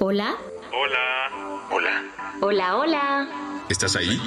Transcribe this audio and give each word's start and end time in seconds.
Hola. 0.00 0.36
Hola. 0.72 1.66
Hola. 1.72 2.04
Hola, 2.40 2.76
hola. 2.76 3.64
¿Estás 3.68 3.96
ahí? 3.96 4.20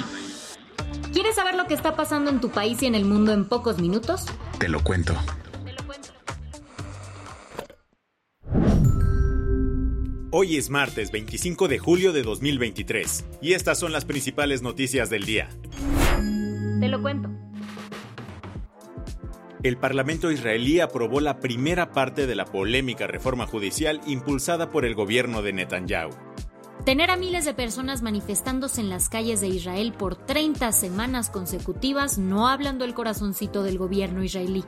¿Quieres 1.14 1.34
saber 1.34 1.54
lo 1.54 1.66
que 1.66 1.72
está 1.72 1.96
pasando 1.96 2.30
en 2.30 2.42
tu 2.42 2.50
país 2.50 2.82
y 2.82 2.86
en 2.86 2.94
el 2.94 3.06
mundo 3.06 3.32
en 3.32 3.46
pocos 3.48 3.78
minutos? 3.78 4.26
Te 4.58 4.68
lo 4.68 4.84
cuento. 4.84 5.14
Hoy 10.30 10.56
es 10.58 10.68
martes 10.68 11.10
25 11.10 11.68
de 11.68 11.78
julio 11.78 12.12
de 12.12 12.22
2023 12.22 13.24
y 13.40 13.54
estas 13.54 13.78
son 13.78 13.92
las 13.92 14.04
principales 14.04 14.60
noticias 14.60 15.08
del 15.08 15.24
día. 15.24 15.48
Te 16.80 16.88
lo 16.88 17.00
cuento. 17.00 17.30
El 19.62 19.76
Parlamento 19.76 20.32
israelí 20.32 20.80
aprobó 20.80 21.20
la 21.20 21.38
primera 21.38 21.92
parte 21.92 22.26
de 22.26 22.34
la 22.34 22.46
polémica 22.46 23.06
reforma 23.06 23.46
judicial 23.46 24.00
impulsada 24.08 24.70
por 24.70 24.84
el 24.84 24.96
gobierno 24.96 25.40
de 25.40 25.52
Netanyahu. 25.52 26.10
Tener 26.84 27.12
a 27.12 27.16
miles 27.16 27.44
de 27.44 27.54
personas 27.54 28.02
manifestándose 28.02 28.80
en 28.80 28.90
las 28.90 29.08
calles 29.08 29.40
de 29.40 29.46
Israel 29.46 29.94
por 29.96 30.16
30 30.16 30.72
semanas 30.72 31.30
consecutivas 31.30 32.18
no 32.18 32.48
hablando 32.48 32.84
el 32.84 32.92
corazoncito 32.92 33.62
del 33.62 33.78
gobierno 33.78 34.24
israelí. 34.24 34.64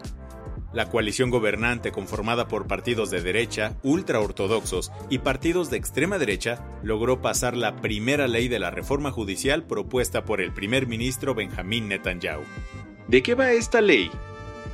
La 0.73 0.89
coalición 0.89 1.31
gobernante 1.31 1.91
conformada 1.91 2.47
por 2.47 2.69
partidos 2.69 3.11
de 3.11 3.20
derecha, 3.20 3.77
ultraortodoxos 3.83 4.92
y 5.11 5.19
partidos 5.19 5.70
de 5.70 5.77
extrema 5.77 6.19
derecha 6.19 6.64
logró 6.84 7.20
pasar 7.20 7.56
la 7.56 7.77
primera 7.77 8.29
ley 8.29 8.47
de 8.47 8.61
la 8.61 8.70
reforma 8.70 9.11
judicial 9.11 9.64
propuesta 9.64 10.25
por 10.25 10.41
el 10.41 10.53
primer 10.53 10.86
ministro 10.86 11.34
Benjamín 11.34 11.89
Netanyahu. 11.89 12.42
¿De 13.08 13.25
qué 13.25 13.34
va 13.34 13.51
esta 13.51 13.81
ley? 13.81 14.08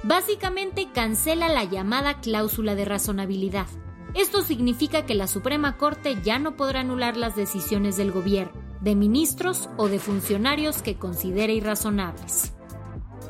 Básicamente 0.03 0.89
cancela 0.95 1.49
la 1.51 1.65
llamada 1.65 2.21
cláusula 2.21 2.75
de 2.75 2.87
razonabilidad. 2.87 3.67
Esto 4.15 4.43
significa 4.43 5.05
que 5.05 5.15
la 5.15 5.27
Suprema 5.27 5.77
Corte 5.77 6.17
ya 6.23 6.39
no 6.39 6.57
podrá 6.57 6.81
anular 6.81 7.19
las 7.19 7.37
decisiones 7.37 7.99
del 7.99 8.11
gobierno, 8.11 8.53
de 8.81 8.95
ministros 8.95 9.69
o 9.77 9.89
de 9.89 9.99
funcionarios 9.99 10.81
que 10.81 10.97
considere 10.97 11.53
irrazonables. 11.53 12.55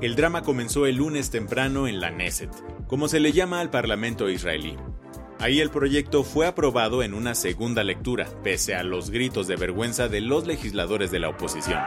El 0.01 0.15
drama 0.15 0.43
comenzó 0.43 0.87
el 0.87 0.97
lunes 0.97 1.31
temprano 1.31 1.89
en 1.89 2.01
la 2.01 2.13
Knesset, 2.13 2.51
como 2.87 3.09
se 3.09 3.21
le 3.21 3.33
llama 3.33 3.61
al 3.61 3.71
Parlamento 3.71 4.31
israelí. 4.31 4.77
Ahí 5.41 5.61
el 5.61 5.71
proyecto 5.71 6.23
fue 6.23 6.47
aprobado 6.47 7.03
en 7.03 7.15
una 7.15 7.35
segunda 7.35 7.83
lectura, 7.83 8.29
pese 8.45 8.77
a 8.77 8.85
los 8.85 9.11
gritos 9.11 9.49
de 9.49 9.57
vergüenza 9.57 10.09
de 10.09 10.21
los 10.21 10.47
legisladores 10.47 11.11
de 11.11 11.19
la 11.19 11.31
oposición. 11.31 11.81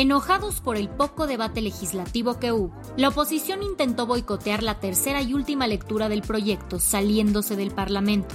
Enojados 0.00 0.62
por 0.62 0.78
el 0.78 0.88
poco 0.88 1.26
debate 1.26 1.60
legislativo 1.60 2.38
que 2.40 2.52
hubo, 2.52 2.74
la 2.96 3.08
oposición 3.08 3.62
intentó 3.62 4.06
boicotear 4.06 4.62
la 4.62 4.80
tercera 4.80 5.20
y 5.20 5.34
última 5.34 5.66
lectura 5.66 6.08
del 6.08 6.22
proyecto 6.22 6.80
saliéndose 6.80 7.54
del 7.54 7.70
Parlamento. 7.70 8.34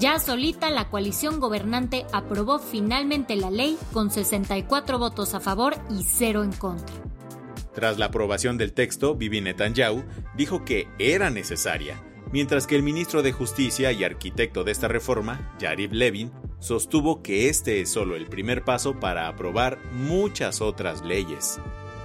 Ya 0.00 0.18
solita, 0.18 0.68
la 0.68 0.90
coalición 0.90 1.38
gobernante 1.38 2.06
aprobó 2.12 2.58
finalmente 2.58 3.36
la 3.36 3.52
ley 3.52 3.78
con 3.92 4.10
64 4.10 4.98
votos 4.98 5.32
a 5.34 5.38
favor 5.38 5.76
y 5.96 6.02
cero 6.02 6.42
en 6.42 6.50
contra. 6.50 6.96
Tras 7.72 7.96
la 8.00 8.06
aprobación 8.06 8.58
del 8.58 8.72
texto, 8.72 9.14
Bibi 9.14 9.42
Netanyahu 9.42 10.02
dijo 10.36 10.64
que 10.64 10.88
era 10.98 11.30
necesaria, 11.30 12.02
mientras 12.32 12.66
que 12.66 12.74
el 12.74 12.82
ministro 12.82 13.22
de 13.22 13.30
Justicia 13.30 13.92
y 13.92 14.02
arquitecto 14.02 14.64
de 14.64 14.72
esta 14.72 14.88
reforma, 14.88 15.54
Yarib 15.60 15.92
Levin, 15.92 16.32
sostuvo 16.60 17.22
que 17.22 17.48
este 17.48 17.80
es 17.80 17.90
solo 17.90 18.14
el 18.14 18.26
primer 18.26 18.62
paso 18.62 19.00
para 19.00 19.26
aprobar 19.26 19.78
muchas 19.92 20.60
otras 20.60 21.04
leyes. 21.04 21.60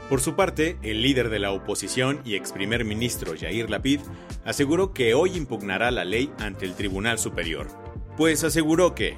Por 0.09 0.21
su 0.21 0.35
parte, 0.35 0.77
el 0.83 1.01
líder 1.01 1.29
de 1.29 1.39
la 1.39 1.51
oposición 1.51 2.21
y 2.25 2.35
ex 2.35 2.51
primer 2.51 2.85
ministro 2.85 3.33
Yair 3.33 3.69
Lapid 3.69 4.01
aseguró 4.45 4.93
que 4.93 5.13
hoy 5.13 5.35
impugnará 5.35 5.89
la 5.91 6.05
ley 6.05 6.29
ante 6.39 6.66
el 6.66 6.75
Tribunal 6.75 7.17
Superior, 7.17 7.67
pues 8.16 8.43
aseguró 8.43 8.93
que 8.93 9.17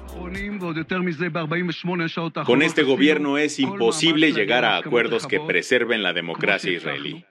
con 2.44 2.62
este 2.62 2.82
gobierno 2.82 3.38
es 3.38 3.58
imposible 3.58 4.32
llegar 4.32 4.64
a 4.64 4.78
acuerdos 4.78 5.26
que 5.26 5.40
preserven 5.40 6.02
la 6.02 6.12
democracia 6.12 6.72
israelí. 6.72 7.24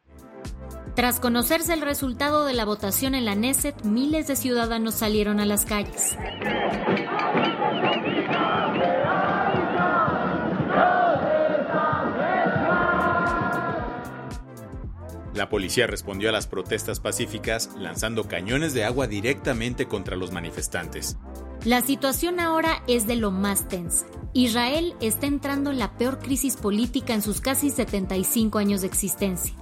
Tras 0.95 1.19
conocerse 1.19 1.73
el 1.73 1.81
resultado 1.81 2.45
de 2.45 2.53
la 2.53 2.65
votación 2.65 3.13
en 3.13 3.25
la 3.25 3.35
Knesset, 3.35 3.83
miles 3.83 4.27
de 4.27 4.35
ciudadanos 4.35 4.95
salieron 4.95 5.39
a 5.39 5.45
las 5.45 5.65
calles. 5.65 6.17
La 15.37 15.49
policía 15.49 15.85
respondió 15.85 16.29
a 16.29 16.31
las 16.31 16.47
protestas 16.47 16.99
pacíficas 16.99 17.69
lanzando 17.77 18.27
cañones 18.27 18.73
de 18.73 18.83
agua 18.83 19.05
directamente 19.05 19.87
contra 19.87 20.15
los 20.15 20.31
manifestantes. 20.31 21.15
La 21.63 21.81
situación 21.81 22.39
ahora 22.39 22.81
es 22.87 23.05
de 23.05 23.17
lo 23.17 23.29
más 23.29 23.67
tensa. 23.67 24.07
Israel 24.33 24.95
está 24.99 25.27
entrando 25.27 25.69
en 25.71 25.77
la 25.77 25.95
peor 25.97 26.19
crisis 26.19 26.55
política 26.55 27.13
en 27.13 27.21
sus 27.21 27.39
casi 27.39 27.69
75 27.69 28.57
años 28.57 28.81
de 28.81 28.87
existencia. 28.87 29.53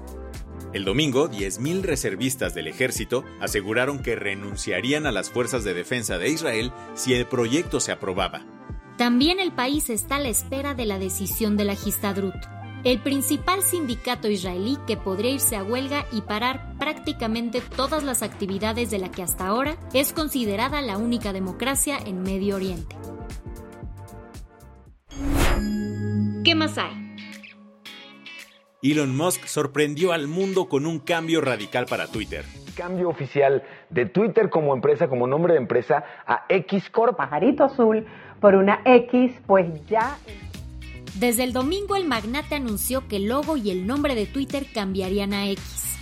El 0.76 0.84
domingo, 0.84 1.30
10.000 1.30 1.84
reservistas 1.84 2.54
del 2.54 2.68
ejército 2.68 3.24
aseguraron 3.40 4.04
que 4.04 4.18
renunciarían 4.18 5.06
a 5.06 5.14
las 5.14 5.30
fuerzas 5.30 5.64
de 5.64 5.74
defensa 5.74 6.18
de 6.18 6.28
Israel 6.28 6.74
si 6.96 7.14
el 7.14 7.28
proyecto 7.28 7.80
se 7.80 7.94
aprobaba. 7.94 8.46
También 8.98 9.40
el 9.40 9.54
país 9.54 9.90
está 9.90 10.18
a 10.18 10.20
la 10.20 10.28
espera 10.28 10.74
de 10.74 10.86
la 10.86 11.00
decisión 11.00 11.56
de 11.56 11.64
la 11.64 11.76
Histadrut, 11.76 12.36
el 12.84 13.00
principal 13.00 13.64
sindicato 13.64 14.28
israelí 14.28 14.78
que 14.86 14.98
podría 14.98 15.32
irse 15.32 15.56
a 15.56 15.64
huelga 15.64 16.08
y 16.12 16.20
parar 16.20 16.78
prácticamente 16.78 17.62
todas 17.62 18.04
las 18.04 18.22
actividades 18.22 18.92
de 18.92 19.00
la 19.00 19.10
que 19.10 19.24
hasta 19.24 19.48
ahora 19.48 19.78
es 19.94 20.12
considerada 20.12 20.82
la 20.82 20.98
única 20.98 21.32
democracia 21.32 21.98
en 22.06 22.22
Medio 22.22 22.58
Oriente. 22.58 22.98
¿Qué 26.44 26.54
más 26.54 26.78
hay? 26.78 27.05
Elon 28.92 29.16
Musk 29.16 29.46
sorprendió 29.48 30.12
al 30.12 30.28
mundo 30.28 30.70
con 30.70 30.86
un 30.86 31.00
cambio 31.00 31.42
radical 31.42 31.88
para 31.88 32.08
Twitter. 32.08 32.46
Cambio 32.76 33.10
oficial 33.10 33.64
de 33.90 34.06
Twitter 34.06 34.50
como 34.50 34.76
empresa, 34.76 35.08
como 35.08 35.26
nombre 35.26 35.54
de 35.54 35.60
empresa, 35.60 36.04
a 36.28 36.46
X 36.50 36.90
Corp. 36.92 37.18
Pajarito 37.18 37.64
azul 37.64 38.06
por 38.40 38.54
una 38.56 38.82
X, 38.86 39.32
pues 39.48 39.66
ya... 39.88 40.18
Desde 41.16 41.44
el 41.44 41.54
domingo 41.54 41.96
el 41.96 42.06
magnate 42.06 42.56
anunció 42.56 43.08
que 43.08 43.16
el 43.16 43.30
logo 43.30 43.58
y 43.58 43.72
el 43.72 43.88
nombre 43.88 44.14
de 44.14 44.26
Twitter 44.26 44.68
cambiarían 44.72 45.34
a 45.34 45.50
X. 45.50 45.98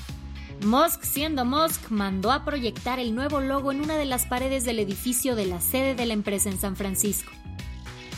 Musk, 0.65 1.03
siendo 1.03 1.45
Musk, 1.45 1.89
mandó 1.89 2.31
a 2.31 2.43
proyectar 2.43 2.99
el 2.99 3.13
nuevo 3.13 3.39
logo 3.39 3.71
en 3.71 3.81
una 3.81 3.95
de 3.95 4.05
las 4.05 4.25
paredes 4.25 4.65
del 4.65 4.79
edificio 4.79 5.35
de 5.35 5.45
la 5.45 5.61
sede 5.61 5.93
de 5.93 6.05
la 6.05 6.13
empresa 6.13 6.49
en 6.49 6.57
San 6.57 6.75
Francisco. 6.75 7.31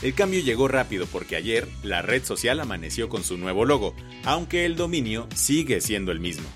El 0.02 0.14
cambio 0.14 0.40
llegó 0.40 0.68
rápido 0.68 1.06
porque 1.06 1.36
ayer 1.36 1.66
la 1.82 2.02
red 2.02 2.22
social 2.24 2.60
amaneció 2.60 3.08
con 3.08 3.24
su 3.24 3.38
nuevo 3.38 3.64
logo, 3.64 3.94
aunque 4.24 4.66
el 4.66 4.76
dominio 4.76 5.26
sigue 5.34 5.80
siendo 5.80 6.12
el 6.12 6.20
mismo. 6.20 6.46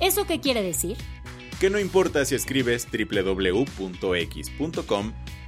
¿Eso 0.00 0.26
qué 0.26 0.40
quiere 0.40 0.62
decir? 0.62 0.96
Que 1.60 1.68
no 1.70 1.78
importa 1.78 2.24
si 2.24 2.34
escribes 2.34 2.88
www.x.com 2.90 3.92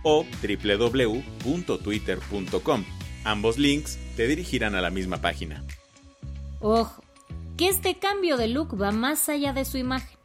o 0.03 0.27
www.twitter.com, 0.43 2.85
ambos 3.25 3.59
links 3.59 3.99
te 4.17 4.27
dirigirán 4.27 4.75
a 4.75 4.81
la 4.81 4.89
misma 4.91 5.21
página. 5.21 5.63
Ojo, 6.61 7.05
que 7.57 7.69
este 7.69 7.99
cambio 7.99 8.37
de 8.37 8.49
look 8.49 8.81
va 8.81 8.91
más 8.93 9.29
allá 9.29 9.53
de 9.53 9.65
su 9.65 9.77
imagen. 9.79 10.17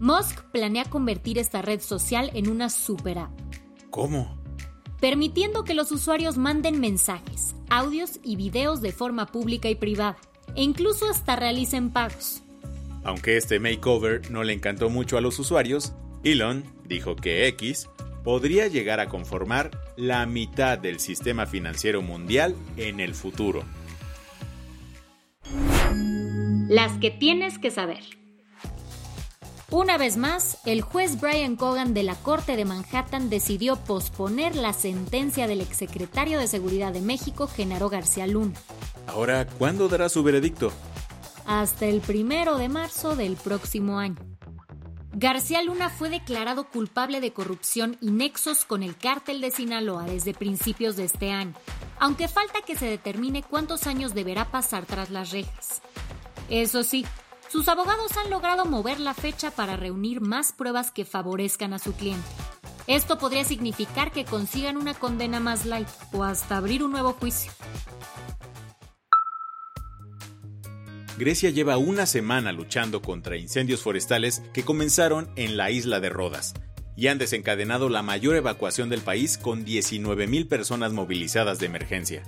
Musk 0.00 0.40
planea 0.50 0.84
convertir 0.84 1.38
esta 1.38 1.62
red 1.62 1.80
social 1.80 2.30
en 2.34 2.48
una 2.48 2.68
super 2.68 3.18
app. 3.18 3.32
¿Cómo? 3.90 4.43
Permitiendo 5.04 5.64
que 5.64 5.74
los 5.74 5.92
usuarios 5.92 6.38
manden 6.38 6.80
mensajes, 6.80 7.54
audios 7.68 8.20
y 8.22 8.36
videos 8.36 8.80
de 8.80 8.90
forma 8.90 9.26
pública 9.26 9.68
y 9.68 9.74
privada, 9.74 10.16
e 10.56 10.62
incluso 10.62 11.06
hasta 11.10 11.36
realicen 11.36 11.90
pagos. 11.90 12.42
Aunque 13.04 13.36
este 13.36 13.60
makeover 13.60 14.30
no 14.30 14.44
le 14.44 14.54
encantó 14.54 14.88
mucho 14.88 15.18
a 15.18 15.20
los 15.20 15.38
usuarios, 15.38 15.92
Elon 16.22 16.64
dijo 16.86 17.16
que 17.16 17.46
X 17.48 17.90
podría 18.24 18.66
llegar 18.68 18.98
a 18.98 19.10
conformar 19.10 19.78
la 19.98 20.24
mitad 20.24 20.78
del 20.78 20.98
sistema 21.00 21.44
financiero 21.44 22.00
mundial 22.00 22.56
en 22.78 22.98
el 22.98 23.14
futuro. 23.14 23.62
Las 26.70 26.98
que 26.98 27.10
tienes 27.10 27.58
que 27.58 27.70
saber. 27.70 28.23
Una 29.74 29.98
vez 29.98 30.16
más, 30.16 30.58
el 30.66 30.82
juez 30.82 31.20
Brian 31.20 31.56
Cogan 31.56 31.94
de 31.94 32.04
la 32.04 32.14
Corte 32.14 32.54
de 32.54 32.64
Manhattan 32.64 33.28
decidió 33.28 33.74
posponer 33.74 34.54
la 34.54 34.72
sentencia 34.72 35.48
del 35.48 35.60
exsecretario 35.60 36.38
de 36.38 36.46
Seguridad 36.46 36.92
de 36.92 37.00
México, 37.00 37.48
Genaro 37.48 37.88
García 37.88 38.28
Luna. 38.28 38.54
Ahora, 39.08 39.48
¿cuándo 39.48 39.88
dará 39.88 40.08
su 40.08 40.22
veredicto? 40.22 40.70
Hasta 41.44 41.86
el 41.86 42.02
primero 42.02 42.56
de 42.56 42.68
marzo 42.68 43.16
del 43.16 43.34
próximo 43.34 43.98
año. 43.98 44.14
García 45.12 45.60
Luna 45.60 45.90
fue 45.90 46.08
declarado 46.08 46.68
culpable 46.68 47.20
de 47.20 47.32
corrupción 47.32 47.98
y 48.00 48.12
nexos 48.12 48.64
con 48.64 48.84
el 48.84 48.96
cártel 48.96 49.40
de 49.40 49.50
Sinaloa 49.50 50.04
desde 50.04 50.34
principios 50.34 50.94
de 50.94 51.06
este 51.06 51.32
año, 51.32 51.54
aunque 51.98 52.28
falta 52.28 52.62
que 52.64 52.76
se 52.76 52.86
determine 52.86 53.42
cuántos 53.42 53.88
años 53.88 54.14
deberá 54.14 54.52
pasar 54.52 54.86
tras 54.86 55.10
las 55.10 55.32
rejas. 55.32 55.82
Eso 56.48 56.84
sí, 56.84 57.04
sus 57.54 57.68
abogados 57.68 58.16
han 58.16 58.30
logrado 58.30 58.64
mover 58.64 58.98
la 58.98 59.14
fecha 59.14 59.52
para 59.52 59.76
reunir 59.76 60.20
más 60.20 60.50
pruebas 60.50 60.90
que 60.90 61.04
favorezcan 61.04 61.72
a 61.72 61.78
su 61.78 61.92
cliente. 61.92 62.26
Esto 62.88 63.16
podría 63.16 63.44
significar 63.44 64.10
que 64.10 64.24
consigan 64.24 64.76
una 64.76 64.92
condena 64.92 65.38
más 65.38 65.64
light 65.64 65.86
o 66.12 66.24
hasta 66.24 66.56
abrir 66.56 66.82
un 66.82 66.90
nuevo 66.90 67.12
juicio. 67.12 67.52
Grecia 71.16 71.50
lleva 71.50 71.76
una 71.76 72.06
semana 72.06 72.50
luchando 72.50 73.00
contra 73.00 73.36
incendios 73.36 73.82
forestales 73.82 74.42
que 74.52 74.64
comenzaron 74.64 75.30
en 75.36 75.56
la 75.56 75.70
isla 75.70 76.00
de 76.00 76.08
Rodas 76.08 76.54
y 76.96 77.06
han 77.06 77.18
desencadenado 77.18 77.88
la 77.88 78.02
mayor 78.02 78.34
evacuación 78.34 78.88
del 78.88 79.02
país 79.02 79.38
con 79.38 79.64
19.000 79.64 80.48
personas 80.48 80.92
movilizadas 80.92 81.60
de 81.60 81.66
emergencia. 81.66 82.24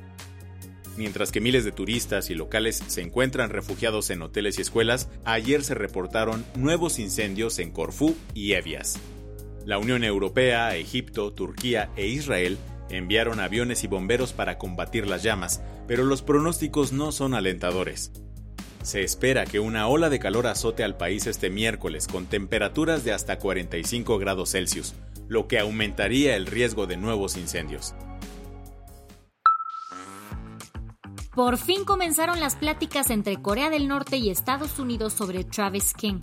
Mientras 0.96 1.31
que 1.31 1.40
miles 1.40 1.64
de 1.64 1.72
turistas 1.72 2.31
y 2.31 2.34
locales 2.34 2.82
se 2.87 3.02
encuentran 3.02 3.50
refugiados 3.50 4.08
en 4.10 4.22
hoteles 4.22 4.58
y 4.58 4.62
escuelas, 4.62 5.08
ayer 5.25 5.62
se 5.62 5.75
reportaron 5.75 6.44
nuevos 6.54 6.98
incendios 6.98 7.58
en 7.58 7.70
Corfú 7.70 8.16
y 8.32 8.52
Evias. 8.52 8.98
La 9.66 9.78
Unión 9.78 10.04
Europea, 10.04 10.75
Egipto, 10.76 11.32
Turquía 11.32 11.90
e 11.96 12.06
Israel 12.06 12.56
enviaron 12.88 13.40
aviones 13.40 13.84
y 13.84 13.88
bomberos 13.88 14.32
para 14.32 14.58
combatir 14.58 15.06
las 15.06 15.22
llamas, 15.22 15.60
pero 15.87 16.04
los 16.04 16.22
pronósticos 16.22 16.93
no 16.93 17.12
son 17.12 17.34
alentadores. 17.34 18.12
Se 18.82 19.02
espera 19.02 19.44
que 19.44 19.58
una 19.58 19.88
ola 19.88 20.08
de 20.08 20.20
calor 20.20 20.46
azote 20.46 20.84
al 20.84 20.96
país 20.96 21.26
este 21.26 21.50
miércoles 21.50 22.06
con 22.06 22.26
temperaturas 22.26 23.02
de 23.02 23.12
hasta 23.12 23.38
45 23.38 24.19
grados 24.19 24.52
Celsius, 24.52 24.94
lo 25.28 25.48
que 25.48 25.58
aumentaría 25.58 26.37
el 26.37 26.46
riesgo 26.46 26.87
de 26.87 26.96
nuevos 26.96 27.37
incendios. 27.37 27.94
Por 31.37 31.59
fin 31.59 31.85
comenzaron 31.85 32.41
las 32.41 32.55
pláticas 32.55 33.11
entre 33.11 33.43
Corea 33.43 33.69
del 33.69 33.88
Norte 33.88 34.17
y 34.17 34.31
Estados 34.31 34.79
Unidos 34.79 35.12
sobre 35.12 35.44
Travis 35.44 35.93
King. 35.93 36.23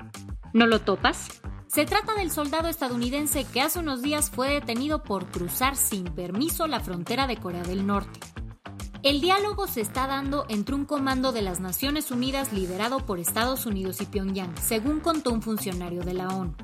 ¿No 0.54 0.66
lo 0.66 0.82
topas? 0.82 1.40
Se 1.68 1.86
trata 1.86 2.16
del 2.16 2.32
soldado 2.32 2.68
estadounidense 2.68 3.46
que 3.46 3.62
hace 3.62 3.78
unos 3.78 4.02
días 4.02 4.32
fue 4.32 4.50
detenido 4.50 5.04
por 5.04 5.28
cruzar 5.28 5.76
sin 5.76 6.06
permiso 6.06 6.66
la 6.66 6.80
frontera 6.80 7.28
de 7.28 7.38
Corea 7.38 7.62
del 7.62 7.86
Norte. 7.86 8.20
El 9.04 9.22
diálogo 9.22 9.68
se 9.68 9.82
está 9.82 10.08
dando 10.08 10.48
entre 10.50 10.74
un 10.74 10.86
comando 10.86 11.32
de 11.32 11.44
las 11.44 11.60
Naciones 11.60 12.10
Unidas 12.10 12.52
liderado 12.52 13.06
por 13.06 13.20
Estados 13.20 13.68
Unidos 13.68 14.02
y 14.02 14.08
Pyongyang, 14.08 14.58
según 14.58 15.00
contó 15.00 15.32
un 15.32 15.44
funcionario 15.44 16.02
de 16.02 16.16
la 16.16 16.30
ONU 16.30 16.56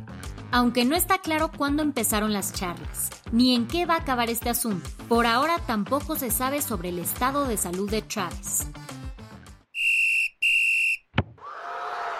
aunque 0.51 0.85
no 0.85 0.95
está 0.95 1.19
claro 1.19 1.51
cuándo 1.55 1.83
empezaron 1.83 2.33
las 2.33 2.53
charlas, 2.53 3.09
ni 3.31 3.55
en 3.55 3.67
qué 3.67 3.85
va 3.85 3.95
a 3.95 3.99
acabar 3.99 4.29
este 4.29 4.49
asunto. 4.49 4.89
Por 5.07 5.25
ahora 5.25 5.57
tampoco 5.65 6.15
se 6.15 6.31
sabe 6.31 6.61
sobre 6.61 6.89
el 6.89 6.99
estado 6.99 7.45
de 7.45 7.57
salud 7.57 7.89
de 7.89 8.01
Travis. 8.01 8.67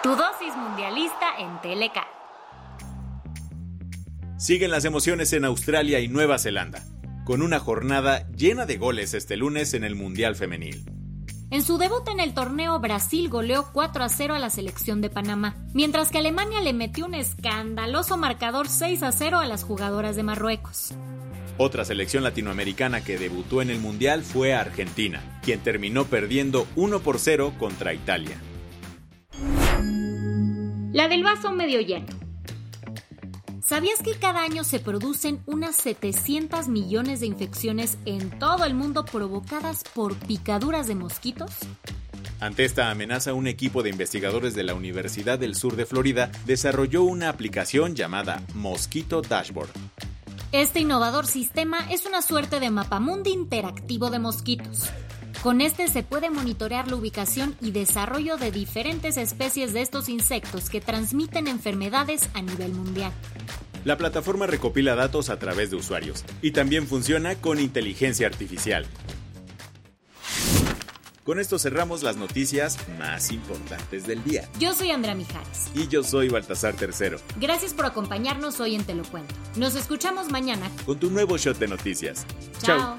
Tu 0.02 0.08
dosis 0.08 0.56
mundialista 0.56 1.38
en 1.38 1.60
Teleca. 1.60 2.06
Siguen 4.38 4.70
las 4.70 4.86
emociones 4.86 5.32
en 5.34 5.44
Australia 5.44 6.00
y 6.00 6.08
Nueva 6.08 6.38
Zelanda, 6.38 6.82
con 7.26 7.42
una 7.42 7.60
jornada 7.60 8.26
llena 8.30 8.64
de 8.64 8.78
goles 8.78 9.12
este 9.12 9.36
lunes 9.36 9.74
en 9.74 9.84
el 9.84 9.96
Mundial 9.96 10.36
Femenil. 10.36 10.89
En 11.52 11.64
su 11.64 11.78
debut 11.78 12.06
en 12.08 12.20
el 12.20 12.32
torneo, 12.32 12.78
Brasil 12.78 13.28
goleó 13.28 13.66
4 13.72 14.04
a 14.04 14.08
0 14.08 14.34
a 14.34 14.38
la 14.38 14.50
selección 14.50 15.00
de 15.00 15.10
Panamá, 15.10 15.56
mientras 15.74 16.12
que 16.12 16.18
Alemania 16.18 16.60
le 16.60 16.72
metió 16.72 17.06
un 17.06 17.14
escandaloso 17.14 18.16
marcador 18.16 18.68
6 18.68 19.02
a 19.02 19.10
0 19.10 19.40
a 19.40 19.46
las 19.46 19.64
jugadoras 19.64 20.14
de 20.14 20.22
Marruecos. 20.22 20.94
Otra 21.58 21.84
selección 21.84 22.22
latinoamericana 22.22 23.02
que 23.02 23.18
debutó 23.18 23.62
en 23.62 23.70
el 23.70 23.80
Mundial 23.80 24.22
fue 24.22 24.54
Argentina, 24.54 25.40
quien 25.42 25.58
terminó 25.58 26.04
perdiendo 26.04 26.68
1 26.76 27.00
por 27.00 27.18
0 27.18 27.54
contra 27.58 27.94
Italia. 27.94 28.40
La 30.92 31.08
del 31.08 31.24
vaso 31.24 31.50
medio 31.50 31.80
lleno. 31.80 32.19
¿Sabías 33.70 34.02
que 34.02 34.14
cada 34.14 34.42
año 34.42 34.64
se 34.64 34.80
producen 34.80 35.44
unas 35.46 35.76
700 35.76 36.66
millones 36.66 37.20
de 37.20 37.26
infecciones 37.26 37.98
en 38.04 38.36
todo 38.40 38.64
el 38.64 38.74
mundo 38.74 39.04
provocadas 39.04 39.84
por 39.94 40.16
picaduras 40.16 40.88
de 40.88 40.96
mosquitos? 40.96 41.52
Ante 42.40 42.64
esta 42.64 42.90
amenaza, 42.90 43.32
un 43.32 43.46
equipo 43.46 43.84
de 43.84 43.90
investigadores 43.90 44.56
de 44.56 44.64
la 44.64 44.74
Universidad 44.74 45.38
del 45.38 45.54
Sur 45.54 45.76
de 45.76 45.86
Florida 45.86 46.32
desarrolló 46.46 47.04
una 47.04 47.28
aplicación 47.28 47.94
llamada 47.94 48.42
Mosquito 48.54 49.22
Dashboard. 49.22 49.70
Este 50.50 50.80
innovador 50.80 51.28
sistema 51.28 51.88
es 51.92 52.06
una 52.06 52.22
suerte 52.22 52.58
de 52.58 52.70
mapamundi 52.70 53.30
interactivo 53.30 54.10
de 54.10 54.18
mosquitos. 54.18 54.90
Con 55.42 55.62
este 55.62 55.88
se 55.88 56.02
puede 56.02 56.28
monitorear 56.28 56.88
la 56.88 56.96
ubicación 56.96 57.56
y 57.62 57.70
desarrollo 57.70 58.36
de 58.36 58.50
diferentes 58.50 59.16
especies 59.16 59.72
de 59.72 59.80
estos 59.80 60.10
insectos 60.10 60.68
que 60.68 60.82
transmiten 60.82 61.48
enfermedades 61.48 62.28
a 62.34 62.42
nivel 62.42 62.72
mundial. 62.72 63.10
La 63.86 63.96
plataforma 63.96 64.46
recopila 64.46 64.94
datos 64.94 65.30
a 65.30 65.38
través 65.38 65.70
de 65.70 65.76
usuarios 65.76 66.26
y 66.42 66.50
también 66.50 66.86
funciona 66.86 67.36
con 67.36 67.58
inteligencia 67.58 68.26
artificial. 68.26 68.84
Con 71.24 71.38
esto 71.38 71.58
cerramos 71.58 72.02
las 72.02 72.16
noticias 72.16 72.76
más 72.98 73.30
importantes 73.30 74.06
del 74.06 74.22
día. 74.24 74.46
Yo 74.58 74.74
soy 74.74 74.90
Andrea 74.90 75.14
Mijares. 75.14 75.70
Y 75.74 75.86
yo 75.88 76.02
soy 76.02 76.28
Baltasar 76.28 76.74
Tercero. 76.74 77.18
Gracias 77.36 77.72
por 77.72 77.86
acompañarnos 77.86 78.60
hoy 78.60 78.74
en 78.74 78.84
Te 78.84 78.94
lo 78.94 79.04
Cuento. 79.04 79.34
Nos 79.56 79.74
escuchamos 79.74 80.30
mañana 80.30 80.70
con 80.84 80.98
tu 80.98 81.08
nuevo 81.10 81.38
shot 81.38 81.58
de 81.58 81.68
noticias. 81.68 82.26
Chao. 82.62 82.98